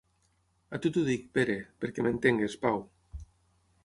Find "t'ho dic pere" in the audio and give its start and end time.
0.95-1.57